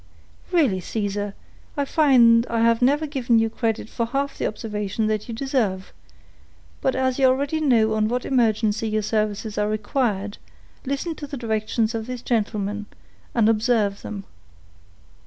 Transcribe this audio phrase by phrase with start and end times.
[0.51, 1.35] "Really, Caesar,
[1.77, 5.93] I find I have never given you credit for half the observation that you deserve;
[6.81, 10.39] but as you already know on what emergency your services are required,
[10.87, 12.87] listen to the directions of this gentleman,
[13.35, 14.23] and observe them."